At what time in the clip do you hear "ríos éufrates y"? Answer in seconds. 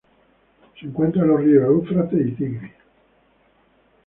1.41-2.31